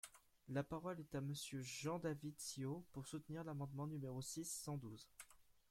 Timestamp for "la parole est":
0.49-1.13